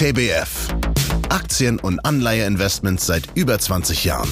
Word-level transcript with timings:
TBF. 0.00 0.68
Aktien- 1.28 1.78
und 1.78 1.98
Anleiheinvestments 2.06 3.04
seit 3.04 3.24
über 3.34 3.58
20 3.58 4.06
Jahren. 4.06 4.30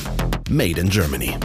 Made 0.48 0.80
in 0.80 0.88
Germany. 0.88 1.36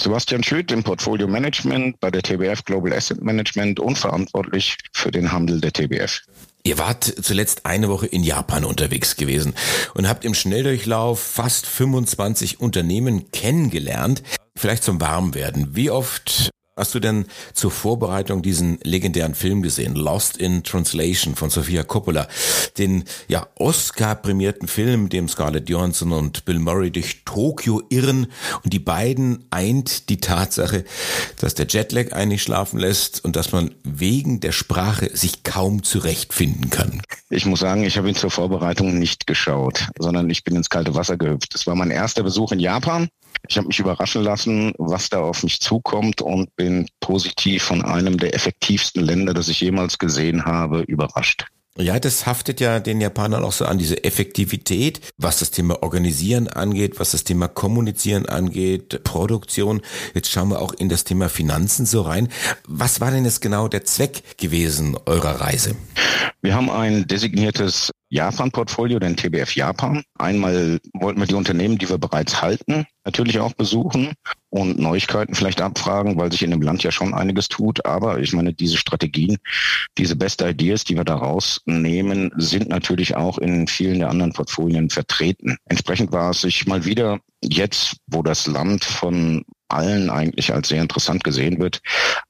Sebastian 0.00 0.42
Schütt 0.42 0.72
im 0.72 0.82
Portfolio 0.82 1.28
Management 1.28 2.00
bei 2.00 2.10
der 2.10 2.22
TBF 2.22 2.64
Global 2.64 2.92
Asset 2.92 3.22
Management 3.22 3.78
und 3.78 3.96
verantwortlich 3.96 4.76
für 4.92 5.12
den 5.12 5.30
Handel 5.30 5.60
der 5.60 5.72
TBF. 5.72 6.22
Ihr 6.64 6.78
wart 6.78 7.04
zuletzt 7.04 7.64
eine 7.64 7.88
Woche 7.88 8.08
in 8.08 8.24
Japan 8.24 8.64
unterwegs 8.64 9.14
gewesen 9.14 9.54
und 9.94 10.08
habt 10.08 10.24
im 10.24 10.34
Schnelldurchlauf 10.34 11.20
fast 11.20 11.64
25 11.64 12.58
Unternehmen 12.58 13.30
kennengelernt. 13.30 14.24
Vielleicht 14.56 14.82
zum 14.82 15.00
Warmwerden. 15.00 15.76
Wie 15.76 15.92
oft 15.92 16.50
Hast 16.78 16.94
du 16.94 17.00
denn 17.00 17.26
zur 17.54 17.72
Vorbereitung 17.72 18.40
diesen 18.40 18.78
legendären 18.84 19.34
Film 19.34 19.62
gesehen, 19.62 19.96
Lost 19.96 20.36
in 20.36 20.62
Translation 20.62 21.34
von 21.34 21.50
Sofia 21.50 21.82
Coppola, 21.82 22.28
den 22.78 23.02
ja 23.26 23.48
Oscar-prämierten 23.56 24.68
Film, 24.68 25.08
dem 25.08 25.28
Scarlett 25.28 25.68
Johansson 25.68 26.12
und 26.12 26.44
Bill 26.44 26.60
Murray 26.60 26.92
durch 26.92 27.24
Tokio 27.24 27.82
irren 27.90 28.28
und 28.62 28.72
die 28.72 28.78
beiden 28.78 29.44
eint 29.50 30.08
die 30.08 30.18
Tatsache, 30.18 30.84
dass 31.40 31.54
der 31.54 31.66
Jetlag 31.66 32.12
eigentlich 32.12 32.44
schlafen 32.44 32.78
lässt 32.78 33.24
und 33.24 33.34
dass 33.34 33.50
man 33.50 33.74
wegen 33.82 34.38
der 34.38 34.52
Sprache 34.52 35.10
sich 35.16 35.42
kaum 35.42 35.82
zurechtfinden 35.82 36.70
kann. 36.70 37.02
Ich 37.28 37.44
muss 37.44 37.58
sagen, 37.58 37.82
ich 37.82 37.98
habe 37.98 38.08
ihn 38.08 38.14
zur 38.14 38.30
Vorbereitung 38.30 39.00
nicht 39.00 39.26
geschaut, 39.26 39.88
sondern 39.98 40.30
ich 40.30 40.44
bin 40.44 40.54
ins 40.54 40.70
kalte 40.70 40.94
Wasser 40.94 41.16
gehüpft. 41.16 41.54
Das 41.54 41.66
war 41.66 41.74
mein 41.74 41.90
erster 41.90 42.22
Besuch 42.22 42.52
in 42.52 42.60
Japan 42.60 43.08
ich 43.48 43.56
habe 43.56 43.68
mich 43.68 43.78
überraschen 43.78 44.22
lassen, 44.22 44.72
was 44.78 45.08
da 45.08 45.20
auf 45.20 45.42
mich 45.42 45.60
zukommt 45.60 46.20
und 46.20 46.54
bin 46.56 46.86
positiv 47.00 47.62
von 47.62 47.82
einem 47.82 48.18
der 48.18 48.34
effektivsten 48.34 49.04
Länder, 49.04 49.34
das 49.34 49.48
ich 49.48 49.60
jemals 49.60 49.98
gesehen 49.98 50.44
habe, 50.44 50.80
überrascht. 50.80 51.46
Ja, 51.80 52.00
das 52.00 52.26
haftet 52.26 52.60
ja 52.60 52.80
den 52.80 53.00
Japanern 53.00 53.44
auch 53.44 53.52
so 53.52 53.64
an, 53.64 53.78
diese 53.78 54.02
Effektivität, 54.02 55.00
was 55.16 55.38
das 55.38 55.52
Thema 55.52 55.80
Organisieren 55.84 56.48
angeht, 56.48 56.98
was 56.98 57.12
das 57.12 57.22
Thema 57.22 57.46
Kommunizieren 57.46 58.26
angeht, 58.26 59.04
Produktion. 59.04 59.80
Jetzt 60.12 60.28
schauen 60.28 60.48
wir 60.48 60.60
auch 60.60 60.72
in 60.72 60.88
das 60.88 61.04
Thema 61.04 61.28
Finanzen 61.28 61.86
so 61.86 62.02
rein. 62.02 62.30
Was 62.66 63.00
war 63.00 63.12
denn 63.12 63.24
jetzt 63.24 63.42
genau 63.42 63.68
der 63.68 63.84
Zweck 63.84 64.38
gewesen 64.38 64.96
eurer 65.06 65.40
Reise? 65.40 65.76
Wir 66.42 66.56
haben 66.56 66.68
ein 66.68 67.06
designiertes 67.06 67.92
Japan-Portfolio, 68.08 68.98
den 68.98 69.16
TBF 69.16 69.54
Japan. 69.54 70.02
Einmal 70.18 70.80
wollten 70.94 71.20
wir 71.20 71.26
die 71.28 71.34
Unternehmen, 71.34 71.78
die 71.78 71.88
wir 71.88 71.98
bereits 71.98 72.42
halten, 72.42 72.86
natürlich 73.04 73.38
auch 73.38 73.52
besuchen 73.52 74.14
und 74.50 74.78
Neuigkeiten 74.78 75.34
vielleicht 75.34 75.60
abfragen, 75.60 76.16
weil 76.16 76.32
sich 76.32 76.42
in 76.42 76.50
dem 76.50 76.62
Land 76.62 76.82
ja 76.82 76.90
schon 76.90 77.14
einiges 77.14 77.48
tut. 77.48 77.84
Aber 77.84 78.18
ich 78.18 78.32
meine, 78.32 78.52
diese 78.52 78.76
Strategien, 78.76 79.38
diese 79.96 80.16
Best 80.16 80.40
Ideas, 80.40 80.84
die 80.84 80.96
wir 80.96 81.04
da 81.04 81.16
rausnehmen, 81.16 82.32
sind 82.36 82.68
natürlich 82.68 83.16
auch 83.16 83.38
in 83.38 83.66
vielen 83.66 83.98
der 83.98 84.10
anderen 84.10 84.32
Portfolien 84.32 84.90
vertreten. 84.90 85.56
Entsprechend 85.66 86.12
war 86.12 86.30
es 86.30 86.40
sich 86.42 86.66
mal 86.66 86.84
wieder 86.84 87.18
jetzt, 87.42 87.96
wo 88.06 88.22
das 88.22 88.46
Land 88.46 88.84
von 88.84 89.44
allen 89.68 90.08
eigentlich 90.10 90.52
als 90.52 90.68
sehr 90.68 90.80
interessant 90.80 91.22
gesehen 91.24 91.58
wird, 91.58 91.80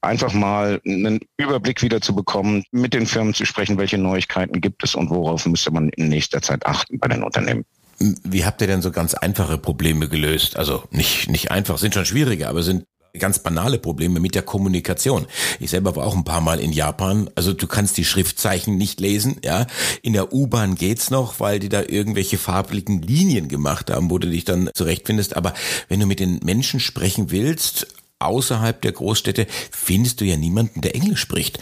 einfach 0.01 0.33
mal 0.33 0.81
einen 0.85 1.19
Überblick 1.37 1.81
wieder 1.81 2.01
zu 2.01 2.13
bekommen, 2.13 2.63
mit 2.71 2.93
den 2.93 3.05
Firmen 3.05 3.33
zu 3.33 3.45
sprechen, 3.45 3.77
welche 3.77 3.97
Neuigkeiten 3.97 4.59
gibt 4.59 4.83
es 4.83 4.93
und 4.93 5.09
worauf 5.09 5.45
müsste 5.45 5.71
man 5.71 5.89
in 5.89 6.09
nächster 6.09 6.41
Zeit 6.41 6.65
achten 6.65 6.99
bei 6.99 7.07
den 7.07 7.23
Unternehmen. 7.23 7.65
Wie 7.99 8.45
habt 8.45 8.61
ihr 8.61 8.67
denn 8.67 8.81
so 8.81 8.91
ganz 8.91 9.13
einfache 9.13 9.57
Probleme 9.57 10.07
gelöst? 10.07 10.57
Also 10.57 10.83
nicht, 10.91 11.29
nicht 11.29 11.51
einfach, 11.51 11.77
sind 11.77 11.93
schon 11.93 12.05
schwierige, 12.05 12.47
aber 12.47 12.63
sind 12.63 12.85
ganz 13.17 13.39
banale 13.39 13.79
Probleme 13.79 14.19
mit 14.19 14.35
der 14.35 14.43
Kommunikation. 14.43 15.25
Ich 15.59 15.71
selber 15.71 15.95
war 15.95 16.05
auch 16.05 16.15
ein 16.15 16.23
paar 16.23 16.41
Mal 16.41 16.59
in 16.59 16.71
Japan. 16.71 17.29
Also 17.35 17.53
du 17.53 17.67
kannst 17.67 17.97
die 17.97 18.05
Schriftzeichen 18.05 18.77
nicht 18.77 18.99
lesen, 18.99 19.37
ja. 19.43 19.65
In 20.01 20.13
der 20.13 20.31
U-Bahn 20.33 20.75
geht's 20.75 21.09
noch, 21.09 21.39
weil 21.39 21.59
die 21.59 21.69
da 21.69 21.81
irgendwelche 21.81 22.37
farbigen 22.37 23.01
Linien 23.01 23.47
gemacht 23.47 23.89
haben, 23.89 24.09
wo 24.09 24.19
du 24.19 24.29
dich 24.29 24.45
dann 24.45 24.69
zurechtfindest. 24.73 25.35
Aber 25.35 25.53
wenn 25.87 25.99
du 25.99 26.05
mit 26.05 26.19
den 26.19 26.39
Menschen 26.43 26.79
sprechen 26.79 27.31
willst, 27.31 27.87
außerhalb 28.19 28.81
der 28.81 28.91
Großstädte 28.91 29.47
findest 29.71 30.21
du 30.21 30.25
ja 30.25 30.37
niemanden, 30.37 30.81
der 30.81 30.95
Englisch 30.95 31.21
spricht. 31.21 31.59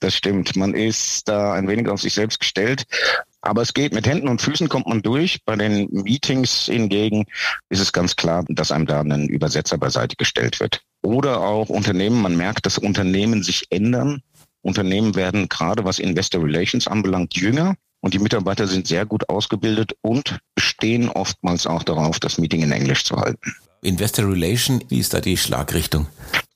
Das 0.00 0.14
stimmt. 0.14 0.56
Man 0.56 0.74
ist 0.74 1.28
da 1.28 1.52
ein 1.52 1.68
wenig 1.68 1.88
auf 1.88 2.00
sich 2.00 2.14
selbst 2.14 2.40
gestellt. 2.40 2.86
Aber 3.42 3.60
es 3.60 3.74
geht 3.74 3.92
mit 3.92 4.06
Händen 4.06 4.28
und 4.28 4.40
Füßen 4.40 4.68
kommt 4.68 4.86
man 4.86 5.02
durch. 5.02 5.44
Bei 5.44 5.56
den 5.56 5.88
Meetings 5.90 6.66
hingegen 6.66 7.26
ist 7.68 7.80
es 7.80 7.92
ganz 7.92 8.16
klar, 8.16 8.44
dass 8.48 8.72
einem 8.72 8.86
da 8.86 9.00
ein 9.00 9.28
Übersetzer 9.28 9.78
beiseite 9.78 10.16
gestellt 10.16 10.60
wird. 10.60 10.82
Oder 11.02 11.40
auch 11.40 11.68
Unternehmen, 11.68 12.22
man 12.22 12.36
merkt, 12.36 12.66
dass 12.66 12.78
Unternehmen 12.78 13.42
sich 13.42 13.66
ändern. 13.70 14.22
Unternehmen 14.62 15.16
werden 15.16 15.48
gerade 15.48 15.84
was 15.84 15.98
Investor 15.98 16.42
Relations 16.44 16.86
anbelangt 16.86 17.34
jünger 17.36 17.74
und 18.02 18.14
die 18.14 18.18
Mitarbeiter 18.18 18.66
sind 18.66 18.86
sehr 18.86 19.06
gut 19.06 19.28
ausgebildet 19.28 19.94
und 20.02 20.38
bestehen 20.54 21.08
oftmals 21.08 21.66
auch 21.66 21.82
darauf, 21.82 22.20
das 22.20 22.38
Meeting 22.38 22.62
in 22.62 22.72
Englisch 22.72 23.04
zu 23.04 23.16
halten. 23.16 23.54
Investor 23.82 24.30
Relation, 24.30 24.84
wie 24.88 24.98
ist 24.98 25.14
da 25.14 25.20
die 25.20 25.36
Schlagrichtung? 25.36 26.06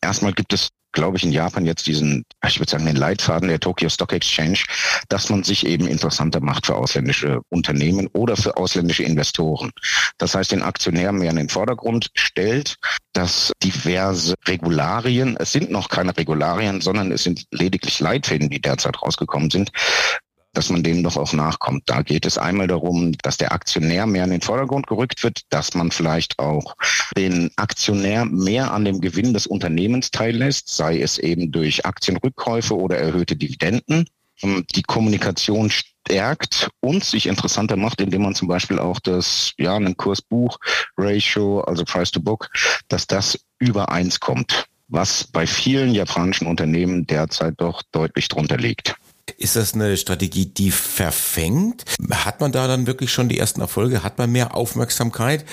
Erstmal 0.01 0.33
gibt 0.33 0.53
es 0.53 0.69
glaube 0.97 1.19
ich, 1.19 1.25
in 1.25 1.31
Japan 1.31 1.67
jetzt 1.67 1.87
diesen, 1.87 2.25
ich 2.47 2.59
würde 2.59 2.71
sagen, 2.71 2.87
den 2.87 2.97
Leitfaden 2.97 3.49
der 3.49 3.61
Tokyo 3.61 3.89
Stock 3.91 4.15
Exchange, 4.15 4.65
dass 5.11 5.29
man 5.29 5.45
sich 5.45 5.67
eben 5.67 5.87
interessanter 5.87 6.41
macht 6.41 6.67
für 6.67 6.75
ausländische 6.75 7.43
Unternehmen 7.51 8.09
oder 8.15 8.37
für 8.37 8.57
ausländische 8.57 9.03
Investoren. 9.03 9.71
Das 10.17 10.35
heißt, 10.35 10.53
den 10.53 10.63
Aktionär 10.63 11.13
mehr 11.13 11.31
in 11.31 11.37
den 11.37 11.51
Vordergrund 11.51 12.09
stellt, 12.15 12.77
dass 13.13 13.53
diverse 13.63 14.35
Regularien, 14.49 15.37
es 15.39 15.53
sind 15.53 15.71
noch 15.71 15.91
keine 15.91 16.17
Regularien, 16.17 16.81
sondern 16.81 17.13
es 17.13 17.23
sind 17.23 17.45
lediglich 17.51 18.01
Leitfäden, 18.01 18.49
die 18.49 18.61
derzeit 18.61 19.03
rausgekommen 19.03 19.51
sind, 19.51 19.71
dass 20.57 20.71
man 20.71 20.83
dem 20.83 21.03
doch 21.03 21.17
auch 21.17 21.33
nachkommt. 21.33 21.83
Da 21.87 22.03
geht 22.03 22.25
es 22.25 22.39
einmal 22.39 22.67
darum, 22.67 23.13
dass 23.23 23.37
der 23.37 23.53
Aktionär 23.53 24.07
mehr 24.07 24.25
in 24.25 24.31
den 24.31 24.41
Vordergrund 24.41 24.87
gerückt 24.87 25.23
wird, 25.23 25.43
dass 25.51 25.75
man 25.75 25.91
vielleicht 25.91 26.39
auch 26.39 26.75
den 27.17 27.51
Aktionär 27.57 28.25
mehr 28.25 28.73
an 28.73 28.85
dem 28.85 29.01
Gewinn 29.01 29.35
des 29.35 29.47
Unternehmens 29.47 30.11
teillässt, 30.11 30.75
sei 30.75 31.01
es 31.01 31.19
eben 31.19 31.53
durch 31.53 31.85
Aktienrückkäufe 31.85 32.75
oder 32.75 32.97
erhöhte 32.97 33.37
Dividenden. 33.37 34.07
Ähm, 34.43 34.65
die 34.75 34.83
Kommunikation 34.83 35.71
stärkt 35.71 36.71
und 36.81 37.05
sich 37.05 37.27
interessanter 37.27 37.77
macht, 37.77 38.01
indem 38.01 38.23
man 38.23 38.35
zum 38.35 38.49
Beispiel 38.49 38.79
auch 38.79 39.01
das, 39.01 39.53
ja, 39.59 39.77
einen 39.77 39.97
Kursbuch-Ratio, 39.97 41.61
also 41.61 41.85
Price 41.85 42.11
to 42.11 42.21
Book, 42.21 42.49
dass 42.89 43.07
das 43.07 43.39
über 43.59 43.91
eins 43.91 44.21
kommt, 44.21 44.67
was 44.89 45.25
bei 45.25 45.47
vielen 45.47 45.93
japanischen 45.95 46.47
Unternehmen 46.47 47.07
derzeit 47.07 47.55
doch 47.59 47.83
deutlich 47.93 48.29
drunter 48.29 48.57
liegt. 48.57 48.97
Ist 49.39 49.57
das 49.57 49.75
eine 49.75 49.97
Strategie, 49.97 50.47
die 50.47 50.71
verfängt? 50.71 51.85
Hat 52.11 52.41
man 52.41 52.53
da 52.53 52.69
dann 52.69 52.87
wirklich 52.87 53.13
schon 53.13 53.29
die 53.29 53.39
ersten 53.39 53.61
Erfolge? 53.61 54.03
Hat 54.03 54.19
man 54.19 54.31
mehr 54.31 54.55
Aufmerksamkeit? 54.55 55.45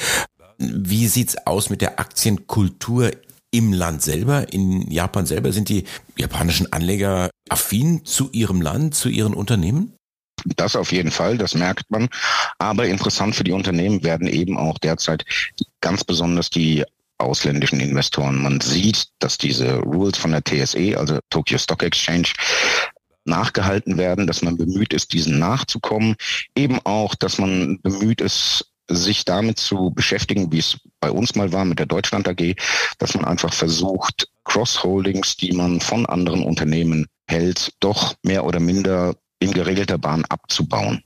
Wie 0.57 1.07
sieht's 1.07 1.35
aus 1.47 1.69
mit 1.69 1.81
der 1.81 1.99
Aktienkultur 1.99 3.11
im 3.51 3.73
Land 3.73 4.01
selber, 4.01 4.53
in 4.53 4.89
Japan 4.91 5.25
selber? 5.25 5.51
Sind 5.51 5.69
die 5.69 5.85
japanischen 6.17 6.71
Anleger 6.71 7.29
affin 7.49 8.05
zu 8.05 8.29
ihrem 8.31 8.61
Land, 8.61 8.95
zu 8.95 9.09
ihren 9.09 9.33
Unternehmen? 9.33 9.93
Das 10.55 10.75
auf 10.75 10.91
jeden 10.91 11.11
Fall, 11.11 11.37
das 11.37 11.55
merkt 11.55 11.89
man. 11.89 12.09
Aber 12.59 12.85
interessant 12.85 13.35
für 13.35 13.43
die 13.43 13.51
Unternehmen 13.51 14.03
werden 14.03 14.27
eben 14.27 14.57
auch 14.57 14.77
derzeit 14.77 15.25
ganz 15.81 16.03
besonders 16.03 16.49
die 16.49 16.83
ausländischen 17.17 17.79
Investoren. 17.79 18.41
Man 18.41 18.59
sieht, 18.59 19.07
dass 19.19 19.37
diese 19.37 19.77
Rules 19.77 20.17
von 20.17 20.31
der 20.31 20.43
TSE, 20.43 20.97
also 20.97 21.19
Tokyo 21.29 21.57
Stock 21.57 21.83
Exchange, 21.83 22.29
nachgehalten 23.25 23.97
werden, 23.97 24.27
dass 24.27 24.41
man 24.41 24.57
bemüht 24.57 24.93
ist, 24.93 25.13
diesen 25.13 25.39
nachzukommen. 25.39 26.15
Eben 26.55 26.79
auch, 26.83 27.15
dass 27.15 27.37
man 27.37 27.79
bemüht 27.81 28.21
ist, 28.21 28.73
sich 28.89 29.25
damit 29.25 29.59
zu 29.59 29.91
beschäftigen, 29.91 30.51
wie 30.51 30.59
es 30.59 30.77
bei 30.99 31.09
uns 31.09 31.35
mal 31.35 31.51
war 31.53 31.65
mit 31.65 31.79
der 31.79 31.85
Deutschland 31.85 32.27
AG, 32.27 32.55
dass 32.97 33.15
man 33.15 33.25
einfach 33.25 33.53
versucht, 33.53 34.27
Cross-Holdings, 34.43 35.37
die 35.37 35.53
man 35.53 35.79
von 35.79 36.05
anderen 36.05 36.43
Unternehmen 36.43 37.07
hält, 37.27 37.73
doch 37.79 38.15
mehr 38.23 38.45
oder 38.45 38.59
minder 38.59 39.15
in 39.39 39.51
geregelter 39.51 39.97
Bahn 39.97 40.25
abzubauen. 40.25 41.03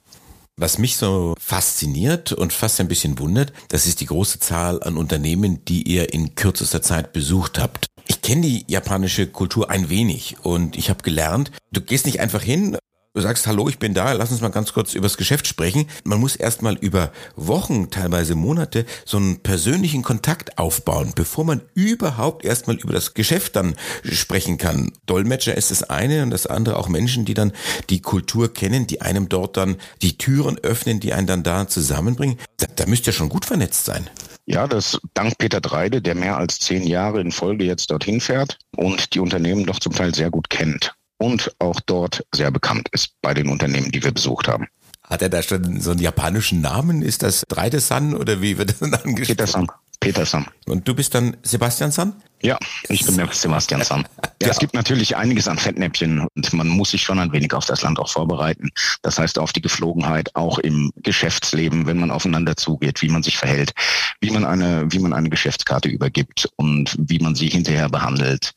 Was 0.60 0.80
mich 0.80 0.98
so 0.98 1.36
fasziniert 1.40 2.34
und 2.34 2.52
fast 2.52 2.80
ein 2.80 2.88
bisschen 2.88 3.20
wundert, 3.20 3.54
das 3.68 3.86
ist 3.86 4.02
die 4.02 4.08
große 4.08 4.40
Zahl 4.40 4.82
an 4.82 4.98
Unternehmen, 4.98 5.64
die 5.66 5.84
ihr 5.84 6.16
in 6.16 6.34
kürzester 6.34 6.82
Zeit 6.82 7.14
besucht 7.14 7.60
habt. 7.60 7.86
Ich 8.08 8.24
kenne 8.24 8.42
die 8.42 8.66
japanische 8.68 9.28
Kultur 9.28 9.70
ein 9.70 9.90
wenig 9.90 10.38
und 10.42 10.76
ich 10.76 10.90
habe 10.90 11.04
gelernt, 11.04 11.52
du 11.72 11.82
gehst 11.82 12.08
nicht 12.08 12.22
einfach 12.22 12.42
hin, 12.42 12.76
Du 13.18 13.24
sagst, 13.24 13.48
hallo, 13.48 13.68
ich 13.68 13.80
bin 13.80 13.96
da, 13.96 14.12
lass 14.12 14.30
uns 14.30 14.42
mal 14.42 14.50
ganz 14.50 14.74
kurz 14.74 14.94
übers 14.94 15.18
Geschäft 15.18 15.48
sprechen. 15.48 15.88
Man 16.04 16.20
muss 16.20 16.36
erstmal 16.36 16.76
über 16.76 17.12
Wochen, 17.36 17.90
teilweise 17.90 18.36
Monate, 18.36 18.86
so 19.06 19.18
einen 19.18 19.40
persönlichen 19.40 20.04
Kontakt 20.04 20.60
aufbauen, 20.60 21.14
bevor 21.16 21.44
man 21.44 21.62
überhaupt 21.74 22.46
erstmal 22.46 22.76
über 22.76 22.94
das 22.94 23.16
Geschäft 23.16 23.56
dann 23.56 23.74
sprechen 24.04 24.60
kann. 24.60 24.92
Dolmetscher 25.08 25.58
ist 25.58 25.72
das 25.72 25.82
eine 25.82 26.22
und 26.22 26.30
das 26.30 26.46
andere 26.46 26.78
auch 26.78 26.90
Menschen, 26.90 27.26
die 27.26 27.34
dann 27.34 27.54
die 27.90 28.04
Kultur 28.04 28.54
kennen, 28.54 28.86
die 28.86 29.02
einem 29.02 29.30
dort 29.30 29.58
dann 29.58 29.78
die 30.04 30.20
Türen 30.20 30.60
öffnen, 30.60 31.00
die 31.00 31.14
einen 31.14 31.26
dann 31.26 31.42
da 31.42 31.68
zusammenbringen. 31.68 32.38
Da, 32.58 32.68
da 32.76 32.86
müsst 32.86 33.08
ihr 33.08 33.14
schon 33.14 33.30
gut 33.30 33.46
vernetzt 33.46 33.86
sein. 33.86 34.08
Ja, 34.46 34.68
das 34.68 35.00
dank 35.16 35.40
Peter 35.40 35.60
Dreide, 35.60 36.04
der 36.04 36.14
mehr 36.14 36.38
als 36.38 36.60
zehn 36.60 36.86
Jahre 36.86 37.20
in 37.20 37.32
Folge 37.32 37.66
jetzt 37.66 37.90
dorthin 37.90 38.22
fährt 38.22 38.60
und 38.76 39.16
die 39.16 39.20
Unternehmen 39.20 39.66
doch 39.66 39.80
zum 39.80 39.94
Teil 39.94 40.14
sehr 40.14 40.30
gut 40.30 40.52
kennt. 40.52 40.94
Und 41.18 41.54
auch 41.60 41.80
dort 41.82 42.26
sehr 42.34 42.52
bekannt 42.52 42.90
ist 42.92 43.14
bei 43.22 43.34
den 43.34 43.50
Unternehmen, 43.50 43.92
die 43.92 44.04
wir 44.04 44.12
besucht 44.12 44.48
haben. 44.48 44.68
Hat 45.04 45.22
er 45.22 45.30
da 45.30 45.42
schon 45.42 45.80
so 45.80 45.92
einen 45.92 46.02
japanischen 46.02 46.60
Namen? 46.62 47.02
Ist 47.02 47.24
das 47.24 47.44
Dreite 47.48 47.80
San 47.80 48.14
oder 48.14 48.42
wie 48.42 48.58
wird 48.58 48.72
das 48.72 48.80
dann 48.80 48.94
angesprochen? 48.94 49.38
Peter-san. 49.38 49.68
Peterson. 50.00 50.46
Und 50.66 50.88
du 50.88 50.94
bist 50.94 51.16
dann 51.16 51.38
Sebastian 51.44 51.92
San? 51.92 52.14
Ja, 52.42 52.58
ich 52.88 53.04
bin 53.04 53.18
der 53.18 53.28
Sebastian 53.32 53.84
San. 53.84 54.08
Ja, 54.40 54.50
es 54.50 54.60
gibt 54.60 54.76
natürlich 54.76 55.18
einiges 55.18 55.48
an 55.48 55.58
Fettnäpfchen 55.58 56.20
und 56.36 56.54
man 56.54 56.68
muss 56.68 56.92
sich 56.92 57.02
schon 57.02 57.18
ein 57.18 57.32
wenig 57.32 57.54
auf 57.54 57.66
das 57.66 57.82
Land 57.82 57.98
auch 57.98 58.10
vorbereiten. 58.10 58.70
Das 59.02 59.18
heißt 59.18 59.40
auf 59.40 59.52
die 59.52 59.64
Geflogenheit, 59.64 60.36
auch 60.36 60.60
im 60.60 60.92
Geschäftsleben, 60.98 61.88
wenn 61.88 62.00
man 62.00 62.12
aufeinander 62.12 62.56
zugeht, 62.56 63.02
wie 63.02 63.10
man 63.10 63.24
sich 63.24 63.36
verhält, 63.36 63.74
wie 64.22 64.30
man 64.30 64.46
eine, 64.46 64.86
wie 64.92 65.00
man 65.00 65.14
eine 65.14 65.32
Geschäftskarte 65.32 65.90
übergibt 65.90 66.48
und 66.56 66.96
wie 67.00 67.18
man 67.18 67.34
sie 67.34 67.50
hinterher 67.50 67.90
behandelt. 67.90 68.54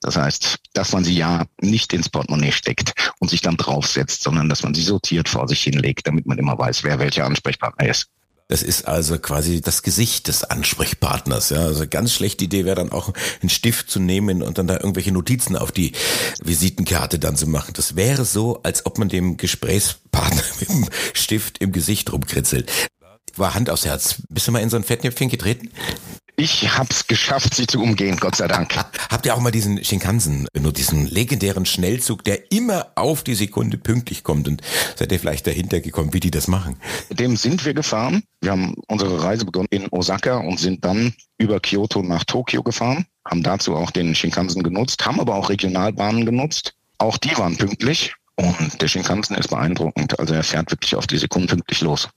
Das 0.00 0.16
heißt, 0.16 0.58
dass 0.74 0.92
man 0.92 1.02
sie 1.02 1.16
ja 1.16 1.46
nicht 1.62 1.94
ins 1.94 2.10
Portemonnaie 2.10 2.52
steckt 2.52 2.92
und 3.18 3.30
sich 3.30 3.40
dann 3.40 3.56
draufsetzt, 3.56 4.22
sondern 4.22 4.50
dass 4.50 4.62
man 4.62 4.74
sie 4.74 4.82
sortiert 4.82 5.30
vor 5.30 5.48
sich 5.48 5.62
hinlegt, 5.62 6.06
damit 6.06 6.26
man 6.26 6.36
immer 6.36 6.58
weiß, 6.58 6.84
wer 6.84 6.98
welcher 6.98 7.24
Ansprechpartner 7.24 7.88
ist. 7.88 8.10
Das 8.52 8.62
ist 8.62 8.86
also 8.86 9.18
quasi 9.18 9.62
das 9.62 9.82
Gesicht 9.82 10.28
des 10.28 10.44
Ansprechpartners. 10.44 11.48
Ja, 11.48 11.60
also 11.60 11.86
ganz 11.88 12.12
schlechte 12.12 12.44
Idee 12.44 12.66
wäre 12.66 12.76
dann 12.76 12.92
auch 12.92 13.10
einen 13.40 13.48
Stift 13.48 13.88
zu 13.88 13.98
nehmen 13.98 14.42
und 14.42 14.58
dann 14.58 14.66
da 14.66 14.74
irgendwelche 14.74 15.10
Notizen 15.10 15.56
auf 15.56 15.72
die 15.72 15.92
Visitenkarte 16.44 17.18
dann 17.18 17.34
zu 17.34 17.46
machen. 17.46 17.72
Das 17.72 17.96
wäre 17.96 18.26
so, 18.26 18.60
als 18.62 18.84
ob 18.84 18.98
man 18.98 19.08
dem 19.08 19.38
Gesprächspartner 19.38 20.42
mit 20.60 20.68
dem 20.68 20.86
Stift 21.14 21.62
im 21.62 21.72
Gesicht 21.72 22.12
rumkritzelt. 22.12 22.70
War 23.36 23.54
Hand 23.54 23.70
aufs 23.70 23.86
Herz. 23.86 24.16
Bist 24.28 24.48
du 24.48 24.52
mal 24.52 24.58
in 24.60 24.68
so 24.68 24.76
ein 24.76 24.84
Fettnäpfchen 24.84 25.30
getreten? 25.30 25.70
Ich 26.36 26.76
hab's 26.76 27.06
geschafft, 27.06 27.54
sie 27.54 27.66
zu 27.66 27.82
umgehen, 27.82 28.16
Gott 28.16 28.36
sei 28.36 28.48
Dank. 28.48 28.74
Habt 29.10 29.26
ihr 29.26 29.34
auch 29.34 29.40
mal 29.40 29.50
diesen 29.50 29.84
Shinkansen, 29.84 30.48
nur 30.58 30.72
diesen 30.72 31.06
legendären 31.06 31.66
Schnellzug, 31.66 32.24
der 32.24 32.50
immer 32.50 32.86
auf 32.94 33.22
die 33.22 33.34
Sekunde 33.34 33.76
pünktlich 33.76 34.24
kommt 34.24 34.48
und 34.48 34.62
seid 34.96 35.12
ihr 35.12 35.20
vielleicht 35.20 35.46
dahinter 35.46 35.80
gekommen, 35.80 36.14
wie 36.14 36.20
die 36.20 36.30
das 36.30 36.48
machen? 36.48 36.76
Dem 37.10 37.36
sind 37.36 37.64
wir 37.66 37.74
gefahren. 37.74 38.22
Wir 38.40 38.52
haben 38.52 38.74
unsere 38.88 39.22
Reise 39.22 39.44
begonnen 39.44 39.68
in 39.70 39.88
Osaka 39.90 40.38
und 40.38 40.58
sind 40.58 40.84
dann 40.84 41.14
über 41.36 41.60
Kyoto 41.60 42.02
nach 42.02 42.24
Tokio 42.24 42.62
gefahren, 42.62 43.04
haben 43.28 43.42
dazu 43.42 43.76
auch 43.76 43.90
den 43.90 44.14
Shinkansen 44.14 44.62
genutzt, 44.62 45.04
haben 45.04 45.20
aber 45.20 45.34
auch 45.34 45.50
Regionalbahnen 45.50 46.24
genutzt. 46.24 46.72
Auch 46.96 47.18
die 47.18 47.36
waren 47.36 47.58
pünktlich 47.58 48.14
und 48.36 48.80
der 48.80 48.88
Shinkansen 48.88 49.36
ist 49.36 49.48
beeindruckend. 49.48 50.18
Also 50.18 50.32
er 50.32 50.44
fährt 50.44 50.70
wirklich 50.70 50.96
auf 50.96 51.06
die 51.06 51.18
Sekunde 51.18 51.48
pünktlich 51.48 51.82
los. 51.82 52.08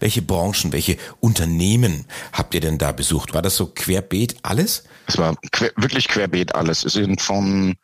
Welche 0.00 0.22
Branchen, 0.22 0.72
welche 0.72 0.96
Unternehmen 1.20 2.06
habt 2.32 2.54
ihr 2.54 2.60
denn 2.60 2.78
da 2.78 2.92
besucht? 2.92 3.34
War 3.34 3.42
das 3.42 3.56
so 3.56 3.66
querbeet 3.66 4.36
alles? 4.42 4.84
Es 5.06 5.18
war 5.18 5.36
quer, 5.52 5.70
wirklich 5.76 6.08
querbeet 6.08 6.54
alles. 6.54 6.84
Es 6.84 6.94
sind 6.94 7.20
von, 7.20 7.76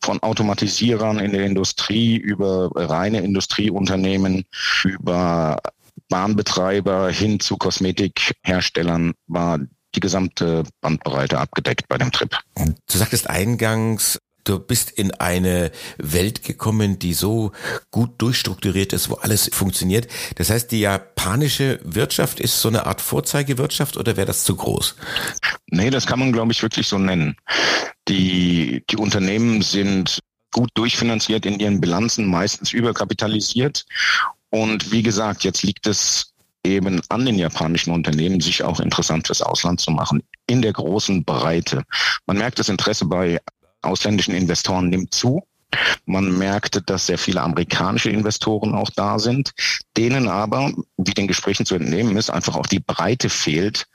von 0.00 0.22
Automatisierern 0.22 1.18
in 1.18 1.32
der 1.32 1.44
Industrie 1.44 2.16
über 2.16 2.70
reine 2.74 3.20
Industrieunternehmen, 3.20 4.44
über 4.84 5.58
Bahnbetreiber 6.08 7.10
hin 7.10 7.40
zu 7.40 7.56
Kosmetikherstellern 7.56 9.14
war 9.26 9.58
die 9.94 10.00
gesamte 10.00 10.64
Bandbreite 10.80 11.38
abgedeckt 11.38 11.88
bei 11.88 11.98
dem 11.98 12.12
Trip. 12.12 12.36
Du 12.54 12.98
sagtest 12.98 13.28
eingangs, 13.28 14.18
Du 14.44 14.58
bist 14.58 14.90
in 14.90 15.12
eine 15.12 15.70
Welt 15.98 16.42
gekommen, 16.42 16.98
die 16.98 17.14
so 17.14 17.52
gut 17.90 18.10
durchstrukturiert 18.18 18.92
ist, 18.92 19.10
wo 19.10 19.14
alles 19.14 19.50
funktioniert. 19.52 20.08
Das 20.36 20.50
heißt, 20.50 20.70
die 20.72 20.80
japanische 20.80 21.80
Wirtschaft 21.84 22.40
ist 22.40 22.60
so 22.60 22.68
eine 22.68 22.86
Art 22.86 23.00
Vorzeigewirtschaft 23.00 23.96
oder 23.96 24.16
wäre 24.16 24.26
das 24.26 24.44
zu 24.44 24.56
groß? 24.56 24.96
Nee, 25.68 25.90
das 25.90 26.06
kann 26.06 26.18
man, 26.18 26.32
glaube 26.32 26.52
ich, 26.52 26.62
wirklich 26.62 26.88
so 26.88 26.98
nennen. 26.98 27.36
Die, 28.08 28.82
die 28.90 28.96
Unternehmen 28.96 29.62
sind 29.62 30.20
gut 30.52 30.70
durchfinanziert 30.74 31.46
in 31.46 31.60
ihren 31.60 31.80
Bilanzen, 31.80 32.26
meistens 32.26 32.72
überkapitalisiert. 32.72 33.84
Und 34.50 34.90
wie 34.90 35.02
gesagt, 35.02 35.44
jetzt 35.44 35.62
liegt 35.62 35.86
es 35.86 36.32
eben 36.64 37.00
an 37.08 37.24
den 37.24 37.38
japanischen 37.38 37.92
Unternehmen, 37.92 38.40
sich 38.40 38.62
auch 38.62 38.80
interessant 38.80 39.26
fürs 39.26 39.42
Ausland 39.42 39.80
zu 39.80 39.90
machen, 39.90 40.22
in 40.46 40.60
der 40.60 40.72
großen 40.72 41.24
Breite. 41.24 41.82
Man 42.26 42.38
merkt 42.38 42.58
das 42.58 42.68
Interesse 42.68 43.06
bei 43.06 43.40
ausländischen 43.82 44.34
Investoren 44.34 44.88
nimmt 44.88 45.14
zu. 45.14 45.42
Man 46.04 46.36
merkte, 46.36 46.82
dass 46.82 47.06
sehr 47.06 47.18
viele 47.18 47.42
amerikanische 47.42 48.10
Investoren 48.10 48.74
auch 48.74 48.90
da 48.90 49.18
sind, 49.18 49.52
denen 50.00 50.28
aber, 50.28 50.72
wie 50.96 51.12
den 51.12 51.28
Gesprächen 51.28 51.66
zu 51.66 51.74
entnehmen 51.74 52.16
ist, 52.16 52.30
einfach 52.30 52.56
auch 52.56 52.66
die 52.66 52.80
Breite 52.80 53.28
fehlt, 53.28 53.86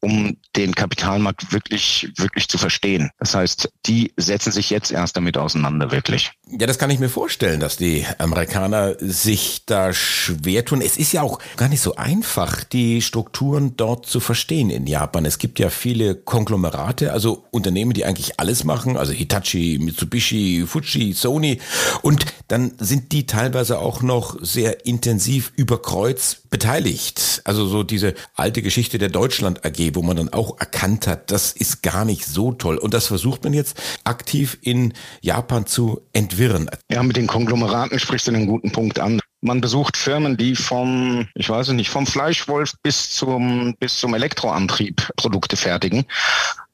um 0.00 0.36
den 0.56 0.74
Kapitalmarkt 0.74 1.52
wirklich, 1.52 2.08
wirklich 2.16 2.48
zu 2.48 2.58
verstehen. 2.58 3.10
Das 3.20 3.36
heißt, 3.36 3.70
die 3.86 4.12
setzen 4.16 4.50
sich 4.50 4.70
jetzt 4.70 4.90
erst 4.90 5.16
damit 5.16 5.38
auseinander, 5.38 5.92
wirklich. 5.92 6.32
Ja, 6.50 6.66
das 6.66 6.78
kann 6.78 6.90
ich 6.90 6.98
mir 6.98 7.08
vorstellen, 7.08 7.60
dass 7.60 7.76
die 7.76 8.04
Amerikaner 8.18 8.96
sich 8.98 9.64
da 9.66 9.92
schwer 9.92 10.64
tun. 10.64 10.80
Es 10.80 10.96
ist 10.96 11.12
ja 11.12 11.22
auch 11.22 11.38
gar 11.56 11.68
nicht 11.68 11.80
so 11.80 11.94
einfach, 11.94 12.64
die 12.64 13.00
Strukturen 13.00 13.76
dort 13.76 14.06
zu 14.06 14.18
verstehen 14.18 14.68
in 14.68 14.88
Japan. 14.88 15.24
Es 15.24 15.38
gibt 15.38 15.60
ja 15.60 15.70
viele 15.70 16.16
Konglomerate, 16.16 17.12
also 17.12 17.44
Unternehmen, 17.52 17.92
die 17.92 18.04
eigentlich 18.04 18.40
alles 18.40 18.64
machen, 18.64 18.96
also 18.96 19.12
Hitachi, 19.12 19.78
Mitsubishi, 19.80 20.64
Fuji, 20.66 21.12
Sony. 21.12 21.60
Und 22.02 22.26
dann 22.48 22.72
sind 22.78 23.12
die 23.12 23.26
teilweise 23.26 23.78
auch 23.78 24.02
noch 24.02 24.36
sehr 24.42 24.84
intensiv 24.84 25.51
über 25.56 25.80
Kreuz 25.80 26.42
beteiligt. 26.50 27.42
Also 27.44 27.66
so 27.66 27.82
diese 27.82 28.14
alte 28.34 28.62
Geschichte 28.62 28.98
der 28.98 29.08
Deutschland 29.08 29.64
AG, 29.64 29.94
wo 29.94 30.02
man 30.02 30.16
dann 30.16 30.28
auch 30.32 30.58
erkannt 30.58 31.06
hat, 31.06 31.30
das 31.30 31.52
ist 31.52 31.82
gar 31.82 32.04
nicht 32.04 32.26
so 32.26 32.52
toll. 32.52 32.78
Und 32.78 32.94
das 32.94 33.06
versucht 33.06 33.44
man 33.44 33.52
jetzt 33.52 33.80
aktiv 34.04 34.58
in 34.62 34.92
Japan 35.20 35.66
zu 35.66 36.02
entwirren. 36.12 36.70
Ja, 36.90 37.02
mit 37.02 37.16
den 37.16 37.26
Konglomeraten 37.26 37.98
sprichst 37.98 38.26
du 38.26 38.32
einen 38.32 38.46
guten 38.46 38.72
Punkt 38.72 38.98
an. 38.98 39.20
Man 39.40 39.60
besucht 39.60 39.96
Firmen, 39.96 40.36
die 40.36 40.54
vom, 40.54 41.26
ich 41.34 41.48
weiß 41.48 41.70
nicht, 41.70 41.90
vom 41.90 42.06
Fleischwolf 42.06 42.74
bis 42.84 43.10
zum, 43.10 43.74
bis 43.80 43.98
zum 43.98 44.14
Elektroantrieb 44.14 45.10
Produkte 45.16 45.56
fertigen. 45.56 46.04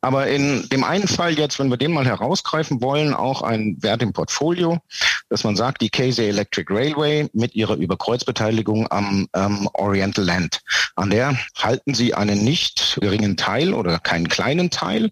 Aber 0.09 0.27
in 0.27 0.67
dem 0.71 0.85
einen 0.85 1.07
Fall 1.07 1.39
jetzt, 1.39 1.59
wenn 1.59 1.69
wir 1.69 1.77
den 1.77 1.93
mal 1.93 2.07
herausgreifen 2.07 2.81
wollen, 2.81 3.13
auch 3.13 3.43
ein 3.43 3.77
Wert 3.83 4.01
im 4.01 4.15
Portfolio, 4.15 4.79
dass 5.29 5.45
man 5.45 5.55
sagt, 5.55 5.83
die 5.83 5.91
Casey 5.91 6.31
Electric 6.31 6.73
Railway 6.73 7.29
mit 7.35 7.55
ihrer 7.55 7.77
Überkreuzbeteiligung 7.77 8.91
am 8.91 9.29
ähm, 9.35 9.69
Oriental 9.75 10.25
Land. 10.25 10.63
An 10.97 11.11
der 11.11 11.37
halten 11.59 11.93
sie 11.93 12.15
einen 12.15 12.43
nicht 12.43 12.97
geringen 13.03 13.37
Teil 13.37 13.75
oder 13.75 13.99
keinen 13.99 14.31
kleinen 14.31 14.71
Teil. 14.71 15.11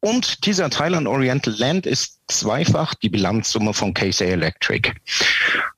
Und 0.00 0.44
dieser 0.44 0.70
Teil 0.70 0.96
an 0.96 1.06
Oriental 1.06 1.54
Land 1.56 1.86
ist 1.86 2.18
zweifach 2.26 2.94
die 2.94 3.10
Bilanzsumme 3.10 3.74
von 3.74 3.94
Casey 3.94 4.26
Electric. 4.26 4.90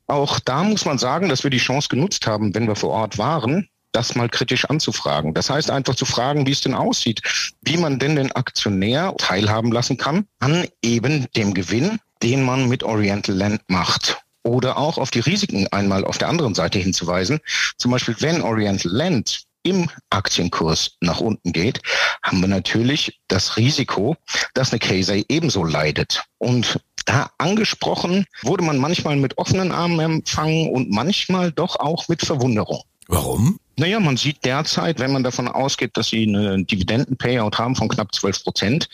Auch 0.06 0.40
da 0.40 0.62
muss 0.62 0.86
man 0.86 0.96
sagen, 0.96 1.28
dass 1.28 1.44
wir 1.44 1.50
die 1.50 1.58
Chance 1.58 1.88
genutzt 1.90 2.26
haben, 2.26 2.54
wenn 2.54 2.66
wir 2.66 2.76
vor 2.76 2.92
Ort 2.92 3.18
waren, 3.18 3.68
das 3.98 4.14
mal 4.14 4.28
kritisch 4.28 4.64
anzufragen. 4.64 5.34
Das 5.34 5.50
heißt 5.50 5.70
einfach 5.70 5.96
zu 5.96 6.04
fragen, 6.04 6.46
wie 6.46 6.52
es 6.52 6.60
denn 6.60 6.74
aussieht, 6.74 7.20
wie 7.62 7.76
man 7.76 7.98
denn 7.98 8.14
den 8.14 8.30
Aktionär 8.30 9.12
teilhaben 9.18 9.72
lassen 9.72 9.96
kann 9.96 10.26
an 10.38 10.68
eben 10.82 11.26
dem 11.36 11.52
Gewinn, 11.52 11.98
den 12.22 12.44
man 12.44 12.68
mit 12.68 12.84
Oriental 12.84 13.34
Land 13.34 13.62
macht. 13.66 14.22
Oder 14.44 14.78
auch 14.78 14.98
auf 14.98 15.10
die 15.10 15.18
Risiken 15.18 15.66
einmal 15.72 16.04
auf 16.04 16.16
der 16.16 16.28
anderen 16.28 16.54
Seite 16.54 16.78
hinzuweisen. 16.78 17.40
Zum 17.76 17.90
Beispiel, 17.90 18.14
wenn 18.20 18.40
Oriental 18.40 18.92
Land 18.92 19.42
im 19.64 19.90
Aktienkurs 20.10 20.92
nach 21.00 21.20
unten 21.20 21.52
geht, 21.52 21.82
haben 22.22 22.40
wir 22.40 22.48
natürlich 22.48 23.18
das 23.26 23.56
Risiko, 23.56 24.16
dass 24.54 24.70
eine 24.70 24.78
Casey 24.78 25.26
ebenso 25.28 25.64
leidet. 25.64 26.22
Und 26.38 26.80
da 27.04 27.30
angesprochen 27.38 28.26
wurde 28.42 28.62
man 28.62 28.78
manchmal 28.78 29.16
mit 29.16 29.36
offenen 29.38 29.72
Armen 29.72 29.98
empfangen 29.98 30.70
und 30.70 30.88
manchmal 30.90 31.50
doch 31.50 31.80
auch 31.80 32.06
mit 32.06 32.22
Verwunderung. 32.22 32.84
Warum? 33.08 33.58
Naja, 33.78 34.00
man 34.00 34.16
sieht 34.16 34.44
derzeit, 34.44 34.98
wenn 34.98 35.12
man 35.12 35.22
davon 35.22 35.46
ausgeht, 35.46 35.96
dass 35.96 36.08
sie 36.08 36.24
eine 36.24 36.64
Dividenden-Payout 36.64 37.58
haben 37.58 37.76
von 37.76 37.88
knapp 37.88 38.12
12 38.12 38.42
Prozent, 38.42 38.88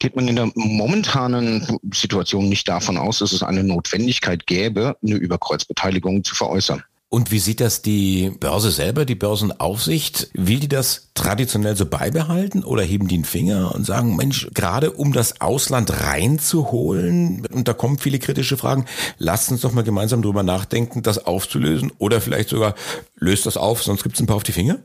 geht 0.00 0.16
man 0.16 0.26
in 0.26 0.34
der 0.34 0.50
momentanen 0.56 1.78
Situation 1.92 2.48
nicht 2.48 2.68
davon 2.68 2.96
aus, 2.96 3.20
dass 3.20 3.30
es 3.30 3.44
eine 3.44 3.62
Notwendigkeit 3.62 4.44
gäbe, 4.48 4.96
eine 5.04 5.14
Überkreuzbeteiligung 5.14 6.24
zu 6.24 6.34
veräußern. 6.34 6.82
Und 7.08 7.30
wie 7.30 7.38
sieht 7.38 7.60
das 7.60 7.80
die 7.80 8.30
Börse 8.40 8.72
selber, 8.72 9.04
die 9.04 9.14
Börsenaufsicht? 9.14 10.30
Will 10.34 10.58
die 10.58 10.68
das 10.68 11.10
traditionell 11.14 11.76
so 11.76 11.86
beibehalten 11.86 12.64
oder 12.64 12.82
heben 12.82 13.06
die 13.06 13.14
einen 13.14 13.24
Finger 13.24 13.72
und 13.72 13.86
sagen, 13.86 14.16
Mensch, 14.16 14.48
gerade 14.52 14.90
um 14.90 15.12
das 15.12 15.40
Ausland 15.40 16.02
reinzuholen, 16.02 17.46
und 17.52 17.68
da 17.68 17.72
kommen 17.72 17.98
viele 17.98 18.18
kritische 18.18 18.56
Fragen, 18.56 18.86
lasst 19.18 19.52
uns 19.52 19.60
doch 19.60 19.72
mal 19.72 19.84
gemeinsam 19.84 20.22
drüber 20.22 20.42
nachdenken, 20.42 21.02
das 21.02 21.24
aufzulösen 21.24 21.92
oder 21.98 22.20
vielleicht 22.20 22.48
sogar 22.48 22.74
löst 23.16 23.46
das 23.46 23.56
auf, 23.56 23.82
sonst 23.84 24.02
gibt 24.02 24.16
es 24.16 24.20
ein 24.20 24.26
paar 24.26 24.36
auf 24.36 24.42
die 24.42 24.52
Finger? 24.52 24.78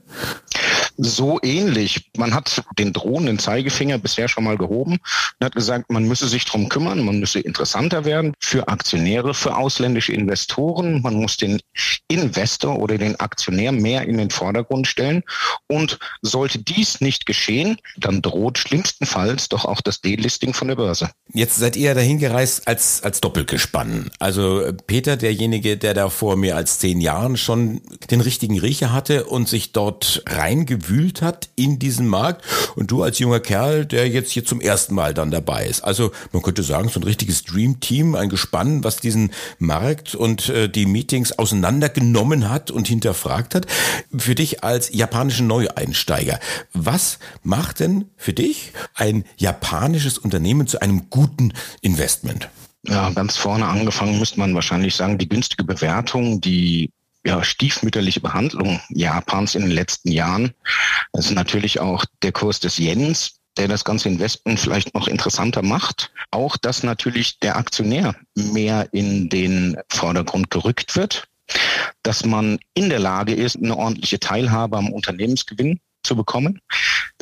So 1.01 1.39
ähnlich. 1.41 2.09
Man 2.17 2.33
hat 2.33 2.61
den 2.77 2.91
drohenden 2.91 3.39
Zeigefinger 3.39 3.97
bisher 3.97 4.27
schon 4.27 4.43
mal 4.43 4.57
gehoben 4.57 4.93
und 5.39 5.45
hat 5.45 5.55
gesagt, 5.55 5.89
man 5.89 6.03
müsse 6.03 6.27
sich 6.27 6.43
drum 6.45 6.67
kümmern, 6.67 7.05
man 7.05 7.19
müsse 7.19 7.39
interessanter 7.39 8.03
werden 8.03 8.33
für 8.39 8.67
Aktionäre, 8.67 9.33
für 9.33 9.55
ausländische 9.55 10.11
Investoren. 10.11 11.01
Man 11.01 11.15
muss 11.15 11.37
den 11.37 11.61
Investor 12.09 12.77
oder 12.79 12.97
den 12.97 13.17
Aktionär 13.19 13.71
mehr 13.71 14.03
in 14.03 14.17
den 14.17 14.29
Vordergrund 14.29 14.87
stellen. 14.87 15.23
Und 15.67 15.99
sollte 16.21 16.59
dies 16.59 16.99
nicht 16.99 17.25
geschehen, 17.25 17.77
dann 17.97 18.21
droht 18.21 18.57
schlimmstenfalls 18.57 19.47
doch 19.47 19.63
auch 19.65 19.81
das 19.81 20.01
Delisting 20.01 20.53
von 20.53 20.67
der 20.67 20.75
Börse. 20.75 21.09
Jetzt 21.33 21.57
seid 21.57 21.77
ihr 21.77 21.95
dahin 21.95 22.19
gereist 22.19 22.67
als, 22.67 23.03
als 23.03 23.21
Doppelgespann. 23.21 24.11
Also 24.19 24.69
Peter, 24.87 25.15
derjenige, 25.15 25.77
der 25.77 25.93
da 25.93 26.09
vor 26.09 26.35
mehr 26.35 26.57
als 26.57 26.79
zehn 26.79 26.99
Jahren 26.99 27.37
schon 27.37 27.81
den 28.11 28.19
richtigen 28.19 28.59
Riecher 28.59 28.91
hatte 28.91 29.25
und 29.25 29.47
sich 29.47 29.71
dort 29.71 30.23
reingewühlt 30.27 30.88
gewühlt 30.89 31.21
hat 31.21 31.49
in 31.55 31.79
diesem 31.79 32.07
Markt 32.07 32.43
und 32.75 32.91
du 32.91 33.03
als 33.03 33.19
junger 33.19 33.39
Kerl, 33.39 33.85
der 33.85 34.07
jetzt 34.07 34.31
hier 34.31 34.43
zum 34.43 34.59
ersten 34.59 34.95
Mal 34.95 35.13
dann 35.13 35.31
dabei 35.31 35.65
ist. 35.65 35.81
Also 35.81 36.11
man 36.31 36.41
könnte 36.41 36.63
sagen, 36.63 36.89
so 36.89 36.99
ein 36.99 37.03
richtiges 37.03 37.43
Dream-Team, 37.43 38.15
ein 38.15 38.29
Gespann, 38.29 38.83
was 38.83 38.97
diesen 38.97 39.31
Markt 39.59 40.15
und 40.15 40.49
äh, 40.49 40.67
die 40.67 40.85
Meetings 40.85 41.37
auseinandergenommen 41.37 42.49
hat 42.49 42.71
und 42.71 42.87
hinterfragt 42.87 43.55
hat. 43.55 43.67
Für 44.15 44.35
dich 44.35 44.63
als 44.63 44.93
japanischen 44.93 45.47
Neueinsteiger, 45.47 46.39
was 46.73 47.19
macht 47.43 47.79
denn 47.79 48.05
für 48.17 48.33
dich 48.33 48.71
ein 48.95 49.23
japanisches 49.37 50.17
Unternehmen 50.17 50.67
zu 50.67 50.81
einem 50.81 51.09
guten 51.09 51.53
Investment? 51.81 52.49
Ja, 52.83 53.09
ganz 53.11 53.35
vorne 53.35 53.65
angefangen 53.65 54.19
müsste 54.19 54.39
man 54.39 54.55
wahrscheinlich 54.55 54.95
sagen, 54.95 55.17
die 55.17 55.27
günstige 55.27 55.65
Bewertung, 55.65 56.39
die 56.39 56.91
ja, 57.29 57.43
stiefmütterliche 57.43 58.21
Behandlung 58.21 58.81
Japans 58.89 59.53
in 59.53 59.61
den 59.61 59.71
letzten 59.71 60.11
Jahren. 60.11 60.51
Das 61.13 61.27
ist 61.27 61.35
natürlich 61.35 61.79
auch 61.79 62.03
der 62.23 62.31
Kurs 62.31 62.59
des 62.59 62.79
Yens, 62.79 63.35
der 63.55 63.67
das 63.67 63.83
ganze 63.83 64.09
Investment 64.09 64.59
vielleicht 64.59 64.95
noch 64.95 65.07
interessanter 65.07 65.61
macht. 65.61 66.11
Auch, 66.31 66.57
dass 66.57 66.81
natürlich 66.81 67.39
der 67.39 67.55
Aktionär 67.55 68.15
mehr 68.33 68.89
in 68.93 69.29
den 69.29 69.77
Vordergrund 69.91 70.49
gerückt 70.49 70.95
wird, 70.95 71.27
dass 72.01 72.25
man 72.25 72.57
in 72.73 72.89
der 72.89 72.99
Lage 72.99 73.35
ist, 73.35 73.57
eine 73.57 73.77
ordentliche 73.77 74.19
Teilhabe 74.19 74.77
am 74.77 74.91
Unternehmensgewinn 74.91 75.79
zu 76.01 76.15
bekommen. 76.15 76.59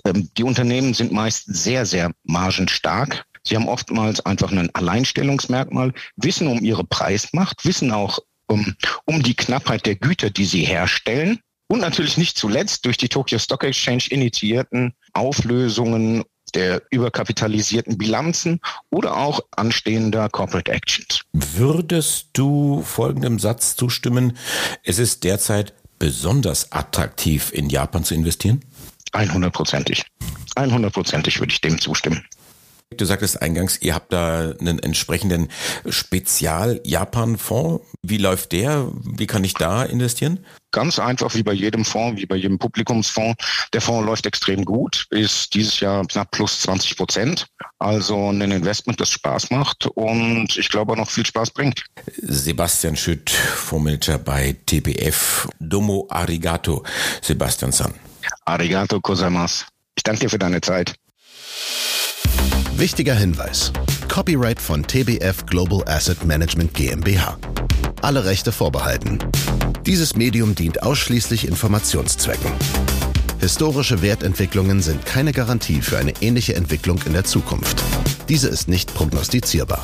Ähm, 0.06 0.30
die 0.38 0.44
Unternehmen 0.44 0.94
sind 0.94 1.12
meist 1.12 1.54
sehr, 1.54 1.86
sehr 1.86 2.12
margenstark. 2.24 3.26
Sie 3.44 3.58
haben 3.58 3.68
oftmals 3.68 4.26
einfach 4.26 4.54
ein 4.54 4.74
Alleinstellungsmerkmal, 4.74 5.94
wissen 6.16 6.48
um 6.48 6.64
ihre 6.64 6.86
Preismacht, 6.86 7.66
wissen 7.66 7.92
auch 7.92 8.20
um, 8.48 8.76
um 9.06 9.22
die 9.22 9.36
Knappheit 9.36 9.86
der 9.86 9.96
Güter, 9.96 10.30
die 10.30 10.46
sie 10.46 10.64
herstellen. 10.64 11.40
Und 11.70 11.80
natürlich 11.80 12.18
nicht 12.18 12.38
zuletzt 12.38 12.86
durch 12.86 12.98
die 12.98 13.10
Tokyo 13.10 13.40
Stock 13.40 13.64
Exchange 13.64 14.06
initiierten 14.10 14.94
Auflösungen 15.14 16.24
der 16.54 16.82
überkapitalisierten 16.92 17.98
Bilanzen 17.98 18.62
oder 18.90 19.18
auch 19.18 19.42
anstehender 19.52 20.30
Corporate 20.30 20.72
Actions. 20.72 21.22
Würdest 21.34 22.30
du 22.34 22.82
folgendem 22.84 23.38
Satz 23.38 23.76
zustimmen? 23.76 24.38
Es 24.84 24.98
ist 24.98 25.26
derzeit 25.26 25.74
besonders 26.00 26.72
attraktiv, 26.72 27.52
in 27.54 27.70
Japan 27.70 28.04
zu 28.04 28.14
investieren? 28.14 28.64
100%ig. 29.14 30.04
100%ig 30.56 31.40
würde 31.40 31.52
ich 31.52 31.62
dem 31.62 31.80
zustimmen. 31.80 32.26
Du 32.96 33.04
sagtest 33.04 33.42
eingangs, 33.42 33.82
ihr 33.82 33.94
habt 33.94 34.14
da 34.14 34.54
einen 34.62 34.80
entsprechenden 34.80 35.50
Spezial-Japan-Fonds. 35.88 37.84
Wie 38.02 38.18
läuft 38.18 38.54
der? 38.54 38.90
Wie 39.04 39.28
kann 39.28 39.44
ich 39.44 39.54
da 39.56 39.84
investieren? 39.84 40.46
Ganz 40.72 40.98
einfach 40.98 41.36
wie 41.36 41.44
bei 41.44 41.52
jedem 41.52 41.84
Fonds, 41.84 42.22
wie 42.22 42.26
bei 42.26 42.38
jedem 42.38 42.58
Publikumsfonds. 42.58 43.36
Der 43.74 43.82
Fonds 43.82 44.06
läuft 44.06 44.26
extrem 44.26 44.64
gut, 44.64 45.06
ist 45.10 45.54
dieses 45.54 45.82
Jahr 45.82 46.06
knapp 46.06 46.32
plus 46.32 46.62
20 46.62 46.96
Prozent. 46.96 47.48
Also 47.78 48.30
ein 48.32 48.40
Investment, 48.52 49.02
das 49.02 49.10
Spaß 49.10 49.52
macht 49.52 49.88
und 49.88 50.58
ich 50.58 50.70
glaube 50.70 50.94
auch 50.94 50.98
noch 50.98 51.10
viel 51.10 51.26
Spaß 51.26 51.52
bringt. 51.52 51.84
Sebastian 52.22 52.96
Schütt, 52.96 53.30
Fondsmanager 53.30 54.18
bei 54.18 54.56
TBF. 54.66 55.50
Domo 55.60 56.08
Arigato, 56.10 56.86
Sebastian 57.22 57.74
San. 57.74 57.94
Arigato 58.46 59.02
Kosamas. 59.02 59.66
Ich 59.98 60.04
danke 60.04 60.22
dir 60.22 60.30
für 60.30 60.40
deine 60.40 60.62
Zeit. 60.62 60.96
Wichtiger 62.80 63.16
Hinweis. 63.16 63.74
Copyright 64.08 64.62
von 64.62 64.84
TBF 64.84 65.48
Global 65.48 65.84
Asset 65.88 66.24
Management 66.26 66.76
GmbH. 66.76 67.40
Alle 68.04 68.24
Rechte 68.24 68.52
vorbehalten. 68.52 69.18
Dieses 69.88 70.16
Medium 70.16 70.54
dient 70.54 70.84
ausschließlich 70.84 71.48
Informationszwecken. 71.48 72.52
Historische 73.40 74.04
Wertentwicklungen 74.04 74.84
sind 74.84 75.04
keine 75.08 75.32
Garantie 75.32 75.82
für 75.82 75.98
eine 75.98 76.14
ähnliche 76.22 76.56
Entwicklung 76.56 77.00
in 77.08 77.14
der 77.14 77.24
Zukunft. 77.24 77.82
Diese 78.30 78.48
ist 78.48 78.68
nicht 78.68 78.94
prognostizierbar. 78.94 79.82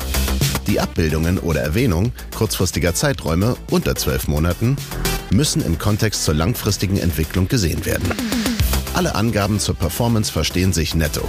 Die 0.68 0.78
Abbildungen 0.78 1.40
oder 1.40 1.62
Erwähnung 1.62 2.12
kurzfristiger 2.36 2.94
Zeiträume 2.94 3.56
unter 3.72 3.96
zwölf 3.96 4.28
Monaten 4.28 4.76
müssen 5.30 5.64
im 5.66 5.78
Kontext 5.78 6.22
zur 6.22 6.34
langfristigen 6.34 6.98
Entwicklung 6.98 7.48
gesehen 7.48 7.84
werden. 7.86 8.08
Alle 8.94 9.16
Angaben 9.16 9.58
zur 9.58 9.74
Performance 9.74 10.30
verstehen 10.30 10.72
sich 10.72 10.94
netto. 10.94 11.28